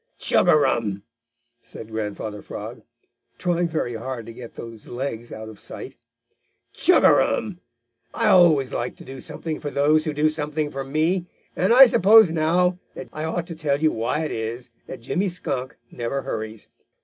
[0.17, 1.03] "Chug a rum!"
[1.61, 2.81] said Grandfather Frog,
[3.37, 5.95] trying very hard to get those legs out of sight.
[6.73, 7.59] "Chug a rum!
[8.11, 11.85] I always like to do something for those who do something for me, and I
[11.85, 16.23] suppose now that I ought to tell you why it is that Jimmy Skunk never
[16.23, 16.67] hurries.